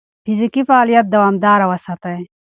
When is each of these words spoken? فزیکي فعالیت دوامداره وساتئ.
فزیکي 0.25 0.61
فعالیت 0.69 1.05
دوامداره 1.13 1.65
وساتئ. 1.71 2.19